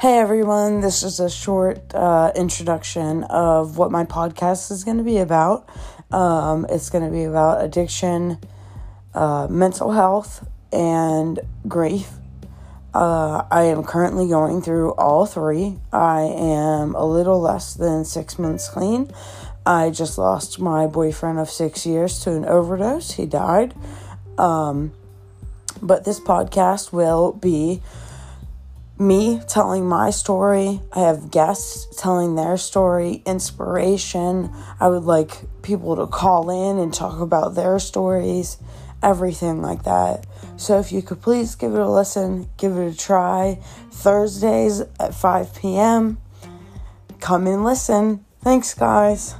Hey 0.00 0.16
everyone, 0.16 0.80
this 0.80 1.02
is 1.02 1.20
a 1.20 1.28
short 1.28 1.94
uh, 1.94 2.32
introduction 2.34 3.22
of 3.24 3.76
what 3.76 3.90
my 3.90 4.04
podcast 4.04 4.70
is 4.70 4.82
going 4.82 4.96
to 4.96 5.02
be 5.02 5.18
about. 5.18 5.68
Um, 6.10 6.64
it's 6.70 6.88
going 6.88 7.04
to 7.04 7.10
be 7.10 7.24
about 7.24 7.62
addiction, 7.62 8.38
uh, 9.12 9.46
mental 9.50 9.92
health, 9.92 10.48
and 10.72 11.38
grief. 11.68 12.08
Uh, 12.94 13.44
I 13.50 13.64
am 13.64 13.84
currently 13.84 14.26
going 14.26 14.62
through 14.62 14.92
all 14.92 15.26
three. 15.26 15.76
I 15.92 16.22
am 16.22 16.94
a 16.94 17.04
little 17.04 17.38
less 17.38 17.74
than 17.74 18.06
six 18.06 18.38
months 18.38 18.70
clean. 18.70 19.10
I 19.66 19.90
just 19.90 20.16
lost 20.16 20.58
my 20.58 20.86
boyfriend 20.86 21.38
of 21.38 21.50
six 21.50 21.84
years 21.84 22.20
to 22.20 22.30
an 22.32 22.46
overdose. 22.46 23.10
He 23.10 23.26
died. 23.26 23.74
Um, 24.38 24.94
but 25.82 26.06
this 26.06 26.20
podcast 26.20 26.90
will 26.90 27.32
be 27.32 27.82
me 29.00 29.40
telling 29.48 29.86
my 29.86 30.10
story. 30.10 30.80
I 30.92 31.00
have 31.00 31.30
guests 31.30 31.88
telling 32.00 32.34
their 32.34 32.56
story, 32.56 33.22
inspiration. 33.24 34.52
I 34.78 34.88
would 34.88 35.04
like 35.04 35.62
people 35.62 35.96
to 35.96 36.06
call 36.06 36.50
in 36.50 36.78
and 36.78 36.92
talk 36.92 37.20
about 37.20 37.54
their 37.54 37.78
stories, 37.78 38.58
everything 39.02 39.62
like 39.62 39.84
that. 39.84 40.26
So 40.56 40.78
if 40.78 40.92
you 40.92 41.00
could 41.00 41.22
please 41.22 41.54
give 41.54 41.74
it 41.74 41.80
a 41.80 41.88
listen, 41.88 42.50
give 42.58 42.76
it 42.76 42.94
a 42.94 42.96
try. 42.96 43.58
Thursdays 43.90 44.82
at 45.00 45.14
5 45.14 45.54
p.m. 45.54 46.18
Come 47.20 47.46
and 47.46 47.64
listen. 47.64 48.24
Thanks, 48.42 48.74
guys. 48.74 49.34